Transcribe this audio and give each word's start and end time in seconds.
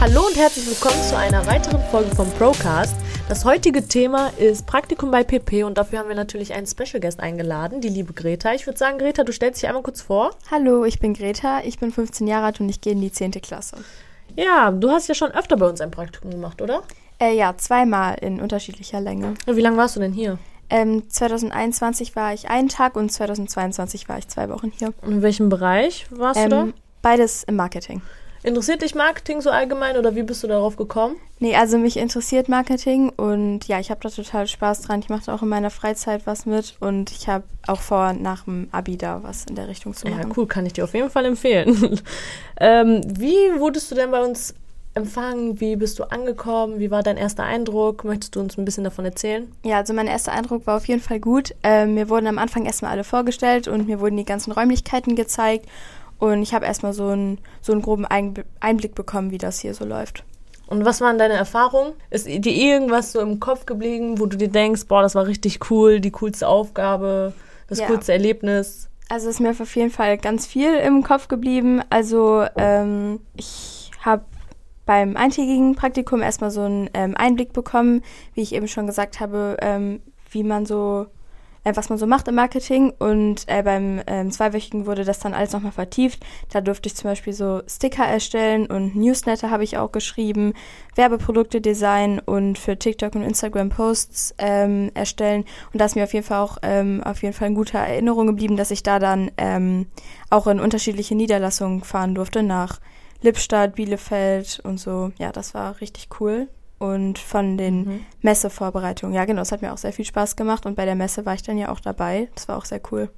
Hallo 0.00 0.26
und 0.26 0.36
herzlich 0.36 0.66
willkommen 0.66 1.02
zu 1.02 1.16
einer 1.16 1.46
weiteren 1.46 1.80
Folge 1.90 2.14
vom 2.14 2.30
Procast. 2.32 2.94
Das 3.28 3.46
heutige 3.46 3.88
Thema 3.88 4.28
ist 4.36 4.66
Praktikum 4.66 5.10
bei 5.10 5.24
PP 5.24 5.64
und 5.64 5.78
dafür 5.78 6.00
haben 6.00 6.08
wir 6.08 6.14
natürlich 6.14 6.52
einen 6.52 6.66
Special 6.66 7.00
Guest 7.00 7.20
eingeladen, 7.20 7.80
die 7.80 7.88
liebe 7.88 8.12
Greta. 8.12 8.52
Ich 8.52 8.66
würde 8.66 8.78
sagen, 8.78 8.98
Greta, 8.98 9.24
du 9.24 9.32
stellst 9.32 9.62
dich 9.62 9.68
einmal 9.68 9.82
kurz 9.82 10.02
vor. 10.02 10.30
Hallo, 10.50 10.84
ich 10.84 10.98
bin 10.98 11.14
Greta, 11.14 11.62
ich 11.64 11.78
bin 11.78 11.90
15 11.90 12.26
Jahre 12.26 12.46
alt 12.46 12.60
und 12.60 12.68
ich 12.68 12.82
gehe 12.82 12.92
in 12.92 13.00
die 13.00 13.10
10. 13.10 13.30
Klasse. 13.30 13.78
Ja, 14.36 14.70
du 14.70 14.90
hast 14.90 15.08
ja 15.08 15.14
schon 15.14 15.32
öfter 15.32 15.56
bei 15.56 15.66
uns 15.66 15.80
ein 15.80 15.90
Praktikum 15.90 16.30
gemacht, 16.30 16.60
oder? 16.60 16.82
Äh, 17.18 17.34
ja, 17.34 17.56
zweimal 17.56 18.16
in 18.20 18.42
unterschiedlicher 18.42 19.00
Länge. 19.00 19.34
Wie 19.46 19.62
lange 19.62 19.78
warst 19.78 19.96
du 19.96 20.00
denn 20.00 20.12
hier? 20.12 20.38
Ähm, 20.70 21.08
2021 21.08 22.16
war 22.16 22.32
ich 22.34 22.48
einen 22.50 22.68
Tag 22.68 22.96
und 22.96 23.10
2022 23.10 24.08
war 24.08 24.18
ich 24.18 24.28
zwei 24.28 24.48
Wochen 24.48 24.72
hier. 24.76 24.92
Und 25.02 25.12
in 25.12 25.22
welchem 25.22 25.48
Bereich 25.48 26.06
warst 26.10 26.40
Ähm, 26.40 26.50
du 26.50 26.56
da? 26.56 26.66
beides 27.02 27.44
im 27.44 27.56
Marketing. 27.56 28.02
Interessiert 28.42 28.82
dich 28.82 28.94
Marketing 28.94 29.40
so 29.40 29.50
allgemein 29.50 29.96
oder 29.96 30.14
wie 30.14 30.22
bist 30.22 30.44
du 30.44 30.46
darauf 30.46 30.76
gekommen? 30.76 31.16
Nee, 31.40 31.56
also 31.56 31.78
mich 31.78 31.96
interessiert 31.96 32.48
Marketing 32.48 33.08
und 33.10 33.66
ja, 33.66 33.80
ich 33.80 33.90
habe 33.90 34.00
da 34.02 34.08
total 34.08 34.46
Spaß 34.46 34.82
dran. 34.82 35.00
Ich 35.00 35.08
mache 35.08 35.24
da 35.26 35.34
auch 35.34 35.42
in 35.42 35.48
meiner 35.48 35.70
Freizeit 35.70 36.26
was 36.26 36.46
mit 36.46 36.76
und 36.78 37.10
ich 37.10 37.28
habe 37.28 37.42
auch 37.66 37.80
vor, 37.80 38.12
nach 38.12 38.44
dem 38.44 38.68
Abi 38.70 38.96
da 38.96 39.22
was 39.24 39.46
in 39.46 39.56
der 39.56 39.66
Richtung 39.66 39.94
zu 39.94 40.06
Ja, 40.06 40.16
machen. 40.16 40.32
cool, 40.36 40.46
kann 40.46 40.64
ich 40.64 40.74
dir 40.74 40.84
auf 40.84 40.94
jeden 40.94 41.10
Fall 41.10 41.24
empfehlen. 41.24 42.00
ähm, 42.60 43.00
wie 43.18 43.34
wurdest 43.58 43.90
du 43.90 43.96
denn 43.96 44.12
bei 44.12 44.22
uns 44.24 44.54
empfangen? 44.96 45.60
Wie 45.60 45.76
bist 45.76 45.98
du 45.98 46.04
angekommen? 46.04 46.78
Wie 46.78 46.90
war 46.90 47.02
dein 47.02 47.16
erster 47.16 47.44
Eindruck? 47.44 48.04
Möchtest 48.04 48.34
du 48.34 48.40
uns 48.40 48.56
ein 48.58 48.64
bisschen 48.64 48.84
davon 48.84 49.04
erzählen? 49.04 49.50
Ja, 49.64 49.76
also 49.76 49.92
mein 49.92 50.06
erster 50.06 50.32
Eindruck 50.32 50.66
war 50.66 50.76
auf 50.76 50.86
jeden 50.88 51.02
Fall 51.02 51.20
gut. 51.20 51.54
Ähm, 51.62 51.94
mir 51.94 52.08
wurden 52.08 52.26
am 52.26 52.38
Anfang 52.38 52.64
erstmal 52.64 52.90
alle 52.92 53.04
vorgestellt 53.04 53.68
und 53.68 53.86
mir 53.86 54.00
wurden 54.00 54.16
die 54.16 54.24
ganzen 54.24 54.52
Räumlichkeiten 54.52 55.14
gezeigt. 55.14 55.66
Und 56.18 56.42
ich 56.42 56.54
habe 56.54 56.64
erstmal 56.64 56.94
so, 56.94 57.08
ein, 57.08 57.38
so 57.60 57.72
einen 57.72 57.82
groben 57.82 58.06
Einb- 58.06 58.44
Einblick 58.58 58.94
bekommen, 58.94 59.30
wie 59.30 59.38
das 59.38 59.60
hier 59.60 59.74
so 59.74 59.84
läuft. 59.84 60.24
Und 60.66 60.84
was 60.84 61.00
waren 61.00 61.18
deine 61.18 61.34
Erfahrungen? 61.34 61.92
Ist 62.10 62.26
dir 62.26 62.52
irgendwas 62.52 63.12
so 63.12 63.20
im 63.20 63.38
Kopf 63.38 63.66
geblieben, 63.66 64.18
wo 64.18 64.26
du 64.26 64.36
dir 64.36 64.48
denkst, 64.48 64.86
boah, 64.88 65.02
das 65.02 65.14
war 65.14 65.26
richtig 65.26 65.70
cool, 65.70 66.00
die 66.00 66.10
coolste 66.10 66.48
Aufgabe, 66.48 67.34
das 67.68 67.78
Ja. 67.78 67.86
coolste 67.86 68.12
Erlebnis? 68.12 68.88
Also 69.08 69.28
ist 69.28 69.38
mir 69.38 69.50
auf 69.50 69.76
jeden 69.76 69.90
Fall 69.90 70.18
ganz 70.18 70.46
viel 70.46 70.74
im 70.74 71.04
Kopf 71.04 71.28
geblieben. 71.28 71.82
Also 71.90 72.44
ähm, 72.56 73.20
ich 73.36 73.92
habe 74.00 74.24
beim 74.86 75.16
eintägigen 75.16 75.74
Praktikum 75.74 76.22
erstmal 76.22 76.52
so 76.52 76.62
einen 76.62 76.88
ähm, 76.94 77.14
Einblick 77.16 77.52
bekommen, 77.52 78.02
wie 78.34 78.42
ich 78.42 78.54
eben 78.54 78.68
schon 78.68 78.86
gesagt 78.86 79.20
habe, 79.20 79.56
ähm, 79.60 80.00
wie 80.30 80.44
man 80.44 80.64
so, 80.64 81.06
äh, 81.64 81.72
was 81.74 81.88
man 81.88 81.98
so 81.98 82.06
macht 82.06 82.28
im 82.28 82.36
Marketing. 82.36 82.92
Und 82.96 83.48
äh, 83.48 83.64
beim 83.64 84.00
ähm, 84.06 84.30
zweiwöchigen 84.30 84.86
wurde 84.86 85.04
das 85.04 85.18
dann 85.18 85.34
alles 85.34 85.52
nochmal 85.52 85.72
vertieft. 85.72 86.24
Da 86.52 86.60
durfte 86.60 86.86
ich 86.86 86.94
zum 86.94 87.10
Beispiel 87.10 87.32
so 87.32 87.62
Sticker 87.66 88.04
erstellen 88.04 88.66
und 88.66 88.94
Newsletter 88.94 89.50
habe 89.50 89.64
ich 89.64 89.76
auch 89.76 89.90
geschrieben, 89.90 90.54
Werbeprodukte 90.94 91.60
designen 91.60 92.20
und 92.20 92.56
für 92.56 92.78
TikTok 92.78 93.16
und 93.16 93.22
Instagram 93.22 93.70
Posts 93.70 94.36
ähm, 94.38 94.92
erstellen. 94.94 95.44
Und 95.72 95.80
da 95.80 95.86
ist 95.86 95.96
mir 95.96 96.04
auf 96.04 96.14
jeden 96.14 96.26
Fall 96.26 96.38
auch 96.38 96.58
ähm, 96.62 97.02
auf 97.04 97.22
jeden 97.22 97.34
Fall 97.34 97.46
eine 97.46 97.56
gute 97.56 97.78
Erinnerung 97.78 98.28
geblieben, 98.28 98.56
dass 98.56 98.70
ich 98.70 98.84
da 98.84 99.00
dann 99.00 99.32
ähm, 99.36 99.88
auch 100.30 100.46
in 100.46 100.60
unterschiedliche 100.60 101.16
Niederlassungen 101.16 101.82
fahren 101.82 102.14
durfte, 102.14 102.44
nach 102.44 102.78
Lippstadt, 103.22 103.74
Bielefeld 103.74 104.60
und 104.64 104.78
so. 104.78 105.12
Ja, 105.18 105.32
das 105.32 105.54
war 105.54 105.80
richtig 105.80 106.08
cool. 106.20 106.48
Und 106.78 107.18
von 107.18 107.56
den 107.56 107.84
Mhm. 107.84 108.06
Messevorbereitungen, 108.20 109.14
ja 109.14 109.24
genau, 109.24 109.40
es 109.42 109.50
hat 109.52 109.62
mir 109.62 109.72
auch 109.72 109.78
sehr 109.78 109.94
viel 109.94 110.04
Spaß 110.04 110.36
gemacht 110.36 110.66
und 110.66 110.74
bei 110.76 110.84
der 110.84 110.94
Messe 110.94 111.24
war 111.24 111.32
ich 111.34 111.42
dann 111.42 111.56
ja 111.56 111.70
auch 111.70 111.80
dabei. 111.80 112.28
Das 112.34 112.48
war 112.48 112.58
auch 112.58 112.66
sehr 112.66 112.80
cool. 112.92 113.08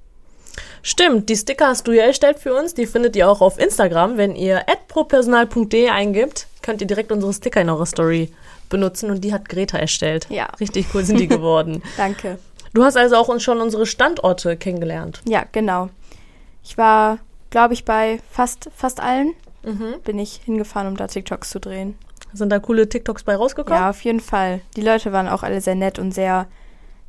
Stimmt, 0.83 1.29
die 1.29 1.37
Sticker 1.37 1.67
hast 1.69 1.87
du 1.87 1.93
ja 1.93 2.05
erstellt 2.05 2.39
für 2.39 2.55
uns. 2.55 2.75
Die 2.75 2.87
findet 2.87 3.17
ihr 3.17 3.29
auch 3.29 3.41
auf 3.41 3.59
Instagram. 3.59 4.17
Wenn 4.17 4.35
ihr 4.37 4.63
propersonal.de 4.89 5.89
eingibt, 5.89 6.47
könnt 6.63 6.81
ihr 6.81 6.87
direkt 6.87 7.13
unsere 7.13 7.33
Sticker 7.33 7.61
in 7.61 7.71
eurer 7.71 7.87
Story 7.87 8.31
benutzen 8.69 9.11
und 9.11 9.23
die 9.23 9.33
hat 9.33 9.49
Greta 9.49 9.79
erstellt. 9.79 10.27
Ja. 10.31 10.47
Richtig 10.61 10.87
cool 10.95 11.05
sind 11.05 11.19
die 11.21 11.29
geworden. 11.29 11.83
Danke. 11.97 12.39
Du 12.75 12.85
hast 12.85 12.97
also 12.97 13.17
auch 13.17 13.29
uns 13.29 13.43
schon 13.43 13.61
unsere 13.61 13.87
Standorte 13.87 14.57
kennengelernt. 14.57 15.21
Ja, 15.27 15.45
genau. 15.51 15.89
Ich 16.63 16.77
war, 16.77 17.19
glaube 17.51 17.75
ich, 17.75 17.85
bei 17.85 18.21
fast, 18.31 18.69
fast 18.77 19.01
allen 19.01 19.35
Mhm. 19.69 20.01
bin 20.05 20.19
ich 20.19 20.41
hingefahren, 20.45 20.89
um 20.89 20.97
da 20.97 21.07
TikToks 21.07 21.51
zu 21.51 21.61
drehen. 21.61 21.97
Sind 22.33 22.51
da 22.51 22.59
coole 22.59 22.89
TikToks 22.89 23.23
bei 23.23 23.37
rausgekommen? 23.37 23.79
Ja, 23.81 23.91
auf 23.91 24.03
jeden 24.03 24.21
Fall. 24.21 24.61
Die 24.77 24.83
Leute 24.83 25.13
waren 25.13 25.29
auch 25.29 25.43
alle 25.43 25.61
sehr 25.61 25.75
nett 25.75 25.99
und 25.99 26.13
sehr, 26.13 26.47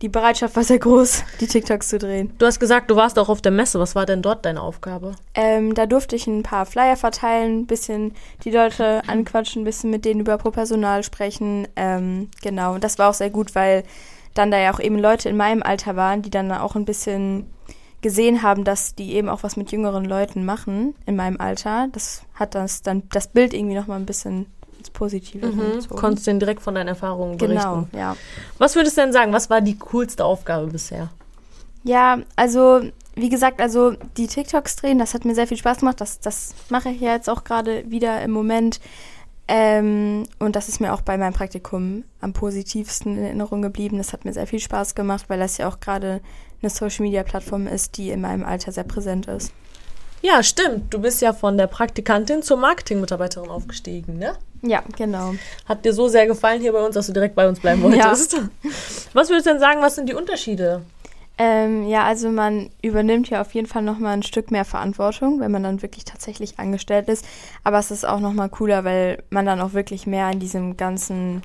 die 0.02 0.10
Bereitschaft 0.10 0.56
war 0.56 0.64
sehr 0.64 0.80
groß, 0.80 1.24
die 1.42 1.48
TikToks 1.48 1.90
zu 1.90 1.98
drehen. 1.98 2.34
Du 2.38 2.46
hast 2.46 2.60
gesagt, 2.60 2.90
du 2.90 2.96
warst 2.96 3.20
auch 3.20 3.30
auf 3.30 3.42
der 3.42 3.52
Messe. 3.52 3.80
Was 3.80 3.96
war 3.96 4.06
denn 4.06 4.22
dort 4.22 4.46
deine 4.46 4.62
Aufgabe? 4.62 5.14
Ähm, 5.36 5.74
da 5.74 5.86
durfte 5.86 6.16
ich 6.16 6.28
ein 6.28 6.44
paar 6.44 6.66
Flyer 6.66 6.96
verteilen, 6.96 7.62
ein 7.62 7.68
bisschen 7.68 8.14
die 8.44 8.52
Leute 8.52 9.02
anquatschen, 9.08 9.62
ein 9.62 9.66
bisschen 9.66 9.90
mit 9.90 10.06
denen 10.06 10.22
über 10.22 10.38
Pro 10.38 10.52
Personal 10.52 11.04
sprechen. 11.04 11.68
Ähm, 11.76 12.30
genau, 12.42 12.76
und 12.76 12.84
das 12.84 12.98
war 12.98 13.10
auch 13.10 13.14
sehr 13.14 13.30
gut, 13.30 13.56
weil 13.56 13.84
dann 14.34 14.52
da 14.52 14.60
ja 14.60 14.74
auch 14.74 14.80
eben 14.80 14.98
Leute 14.98 15.28
in 15.28 15.36
meinem 15.38 15.64
Alter 15.64 15.96
waren, 15.96 16.22
die 16.22 16.30
dann 16.30 16.52
auch 16.52 16.76
ein 16.76 16.86
bisschen 16.86 17.48
gesehen 18.02 18.42
haben, 18.44 18.64
dass 18.64 18.96
die 18.96 19.14
eben 19.14 19.30
auch 19.30 19.44
was 19.44 19.58
mit 19.58 19.72
jüngeren 19.72 20.06
Leuten 20.06 20.46
machen 20.46 20.96
in 21.06 21.16
meinem 21.16 21.40
Alter. 21.40 21.88
Das 21.92 22.24
hat 22.34 22.56
das 22.56 22.82
dann 22.82 23.04
das 23.12 23.28
Bild 23.28 23.54
irgendwie 23.54 23.76
noch 23.76 23.88
mal 23.88 23.96
ein 23.98 24.06
bisschen 24.06 24.46
ins 24.78 24.90
Positive 24.90 25.46
Mhm. 25.46 25.74
gezogen. 25.74 25.96
Konntest 26.00 26.28
denen 26.28 26.40
direkt 26.40 26.62
von 26.62 26.76
deinen 26.76 26.88
Erfahrungen 26.88 27.38
berichten. 27.38 27.58
Genau, 27.60 27.88
ja. 27.92 28.16
Was 28.58 28.76
würdest 28.76 28.98
du 28.98 29.02
denn 29.02 29.12
sagen? 29.14 29.34
Was 29.34 29.50
war 29.50 29.60
die 29.62 29.78
coolste 29.78 30.24
Aufgabe 30.24 30.68
bisher? 30.68 31.10
Ja, 31.84 32.20
also 32.36 32.82
wie 33.16 33.30
gesagt, 33.30 33.60
also 33.62 33.94
die 34.16 34.28
TikToks 34.28 34.78
drehen, 34.78 34.98
das 35.00 35.14
hat 35.14 35.26
mir 35.26 35.36
sehr 35.36 35.48
viel 35.48 35.58
Spaß 35.58 35.80
gemacht. 35.80 36.00
Das, 36.00 36.22
das 36.22 36.54
mache 36.70 36.90
ich 36.90 37.02
ja 37.02 37.14
jetzt 37.14 37.30
auch 37.30 37.44
gerade 37.44 37.90
wieder 37.92 38.22
im 38.22 38.32
Moment. 38.32 38.80
Ähm, 39.52 40.26
und 40.38 40.56
das 40.56 40.70
ist 40.70 40.80
mir 40.80 40.94
auch 40.94 41.02
bei 41.02 41.18
meinem 41.18 41.34
Praktikum 41.34 42.04
am 42.22 42.34
positivsten 42.34 43.18
in 43.18 43.24
Erinnerung 43.24 43.64
geblieben. 43.64 43.98
Das 43.98 44.14
hat 44.14 44.24
mir 44.24 44.32
sehr 44.32 44.46
viel 44.46 44.60
Spaß 44.60 44.94
gemacht, 44.94 45.26
weil 45.28 45.40
das 45.40 45.58
ja 45.58 45.68
auch 45.68 45.80
gerade 45.80 46.22
eine 46.62 46.70
Social-Media-Plattform 46.70 47.66
ist, 47.66 47.98
die 47.98 48.12
in 48.12 48.22
meinem 48.22 48.46
Alter 48.46 48.72
sehr 48.72 48.84
präsent 48.84 49.26
ist. 49.26 49.52
Ja, 50.22 50.44
stimmt. 50.44 50.94
Du 50.94 51.00
bist 51.00 51.22
ja 51.22 51.34
von 51.34 51.58
der 51.58 51.66
Praktikantin 51.68 52.44
zur 52.44 52.58
Marketingmitarbeiterin 52.58 53.50
aufgestiegen, 53.50 54.18
ne? 54.20 54.34
Ja, 54.62 54.84
genau. 54.98 55.34
Hat 55.66 55.84
dir 55.84 55.94
so 55.94 56.10
sehr 56.10 56.28
gefallen 56.28 56.62
hier 56.62 56.74
bei 56.74 56.86
uns, 56.86 56.94
dass 56.94 57.08
du 57.08 57.14
direkt 57.14 57.34
bei 57.34 57.48
uns 57.48 57.60
bleiben 57.60 57.82
Ja. 57.96 58.06
wolltest. 58.10 58.36
Was 59.14 59.30
würdest 59.30 59.48
du 59.48 59.52
denn 59.52 59.60
sagen, 59.60 59.82
was 59.82 59.96
sind 59.96 60.08
die 60.10 60.14
Unterschiede? 60.14 60.82
Ähm, 61.42 61.88
ja, 61.88 62.04
also 62.04 62.30
man 62.30 62.70
übernimmt 62.82 63.30
ja 63.30 63.40
auf 63.40 63.54
jeden 63.54 63.66
Fall 63.66 63.82
nochmal 63.82 64.14
ein 64.14 64.24
Stück 64.24 64.52
mehr 64.52 64.66
Verantwortung, 64.66 65.40
wenn 65.40 65.52
man 65.52 65.64
dann 65.64 65.82
wirklich 65.82 66.04
tatsächlich 66.04 66.60
angestellt 66.60 67.08
ist. 67.08 67.26
Aber 67.64 67.80
es 67.80 67.92
ist 67.92 68.06
auch 68.06 68.20
nochmal 68.20 68.50
cooler, 68.50 68.84
weil 68.84 69.24
man 69.30 69.46
dann 69.46 69.62
auch 69.62 69.72
wirklich 69.72 70.06
mehr 70.06 70.30
in 70.32 70.42
diesem 70.42 70.76
ganzen 70.76 71.42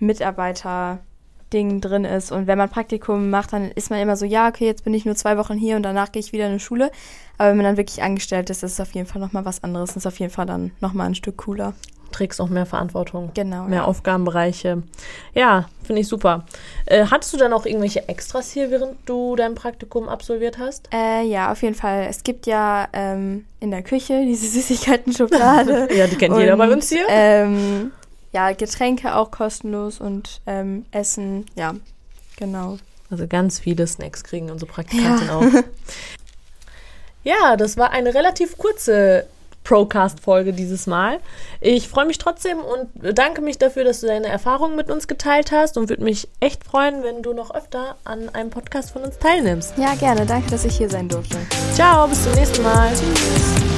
Mitarbeiter-Ding 0.00 1.80
drin 1.80 2.04
ist. 2.04 2.30
Und 2.30 2.46
wenn 2.46 2.58
man 2.58 2.68
Praktikum 2.68 3.30
macht, 3.30 3.54
dann 3.54 3.70
ist 3.70 3.88
man 3.88 4.00
immer 4.00 4.16
so, 4.16 4.26
ja, 4.26 4.48
okay, 4.48 4.66
jetzt 4.66 4.84
bin 4.84 4.92
ich 4.92 5.06
nur 5.06 5.16
zwei 5.16 5.38
Wochen 5.38 5.56
hier 5.56 5.76
und 5.76 5.82
danach 5.82 6.12
gehe 6.12 6.20
ich 6.20 6.34
wieder 6.34 6.46
in 6.48 6.54
die 6.54 6.60
Schule. 6.60 6.90
Aber 7.38 7.48
wenn 7.48 7.56
man 7.56 7.64
dann 7.64 7.76
wirklich 7.78 8.02
angestellt 8.02 8.50
ist, 8.50 8.62
ist 8.62 8.72
es 8.72 8.80
auf 8.80 8.92
jeden 8.92 9.06
Fall 9.06 9.22
nochmal 9.22 9.46
was 9.46 9.64
anderes. 9.64 9.92
Und 9.92 9.96
ist 9.96 10.06
auf 10.06 10.20
jeden 10.20 10.32
Fall 10.32 10.44
dann 10.44 10.72
nochmal 10.80 11.06
ein 11.06 11.14
Stück 11.14 11.38
cooler. 11.38 11.72
Trägst 12.12 12.40
auch 12.40 12.48
mehr 12.48 12.66
Verantwortung. 12.66 13.30
Genau. 13.34 13.64
Mehr 13.64 13.80
ja. 13.80 13.84
Aufgabenbereiche. 13.84 14.82
Ja, 15.34 15.68
finde 15.82 16.02
ich 16.02 16.08
super. 16.08 16.44
Äh, 16.86 17.06
hattest 17.06 17.32
du 17.32 17.38
dann 17.38 17.52
auch 17.52 17.66
irgendwelche 17.66 18.08
Extras 18.08 18.50
hier, 18.50 18.70
während 18.70 18.96
du 19.06 19.34
dein 19.36 19.54
Praktikum 19.54 20.08
absolviert 20.08 20.58
hast? 20.58 20.88
Äh, 20.92 21.22
ja, 21.22 21.50
auf 21.50 21.62
jeden 21.62 21.74
Fall. 21.74 22.06
Es 22.08 22.22
gibt 22.22 22.46
ja 22.46 22.88
ähm, 22.92 23.46
in 23.60 23.70
der 23.70 23.82
Küche 23.82 24.22
diese 24.24 24.46
Süßigkeiten-Schublade. 24.52 25.88
Ja, 25.92 26.06
die 26.06 26.16
kennt 26.16 26.36
jeder 26.36 26.56
bei 26.56 26.70
uns 26.72 26.88
hier. 26.88 27.04
Ähm, 27.08 27.92
ja, 28.32 28.52
Getränke 28.52 29.14
auch 29.14 29.30
kostenlos 29.30 30.00
und 30.00 30.40
ähm, 30.46 30.86
Essen, 30.90 31.44
ja, 31.54 31.74
genau. 32.36 32.78
Also 33.10 33.26
ganz 33.26 33.58
viele 33.58 33.86
Snacks 33.86 34.24
kriegen 34.24 34.50
unsere 34.50 34.70
Praktikanten 34.70 35.28
auch. 35.28 35.44
Ja, 37.24 37.56
das 37.56 37.76
war 37.76 37.90
eine 37.90 38.14
relativ 38.14 38.58
kurze 38.58 39.26
Procast-Folge 39.64 40.52
dieses 40.52 40.86
Mal. 40.86 41.18
Ich 41.60 41.88
freue 41.88 42.06
mich 42.06 42.18
trotzdem 42.18 42.58
und 42.58 43.00
bedanke 43.00 43.40
mich 43.40 43.58
dafür, 43.58 43.84
dass 43.84 44.00
du 44.00 44.06
deine 44.06 44.28
Erfahrungen 44.28 44.76
mit 44.76 44.90
uns 44.90 45.08
geteilt 45.08 45.52
hast 45.52 45.76
und 45.76 45.88
würde 45.88 46.04
mich 46.04 46.28
echt 46.40 46.64
freuen, 46.64 47.02
wenn 47.02 47.22
du 47.22 47.32
noch 47.32 47.54
öfter 47.54 47.96
an 48.04 48.28
einem 48.30 48.50
Podcast 48.50 48.92
von 48.92 49.02
uns 49.02 49.18
teilnimmst. 49.18 49.74
Ja, 49.78 49.94
gerne. 49.94 50.26
Danke, 50.26 50.50
dass 50.50 50.64
ich 50.64 50.76
hier 50.76 50.90
sein 50.90 51.08
durfte. 51.08 51.36
Ciao, 51.74 52.06
bis 52.08 52.22
zum 52.24 52.32
nächsten 52.32 52.62
Mal. 52.62 52.90
Tschüss. 52.90 53.71